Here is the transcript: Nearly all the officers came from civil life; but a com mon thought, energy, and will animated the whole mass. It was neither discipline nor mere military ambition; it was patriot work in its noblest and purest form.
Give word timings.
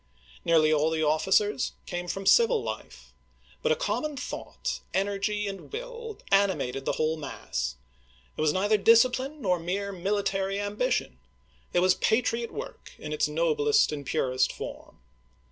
Nearly 0.43 0.73
all 0.73 0.89
the 0.89 1.03
officers 1.03 1.73
came 1.85 2.07
from 2.07 2.25
civil 2.25 2.63
life; 2.63 3.13
but 3.61 3.71
a 3.71 3.75
com 3.75 4.01
mon 4.01 4.17
thought, 4.17 4.79
energy, 4.95 5.45
and 5.47 5.71
will 5.71 6.17
animated 6.31 6.85
the 6.85 6.93
whole 6.93 7.17
mass. 7.17 7.75
It 8.35 8.41
was 8.41 8.51
neither 8.51 8.77
discipline 8.79 9.43
nor 9.43 9.59
mere 9.59 9.91
military 9.91 10.59
ambition; 10.59 11.19
it 11.71 11.81
was 11.81 11.93
patriot 11.93 12.51
work 12.51 12.93
in 12.97 13.13
its 13.13 13.27
noblest 13.27 13.91
and 13.91 14.03
purest 14.03 14.51
form. 14.51 14.99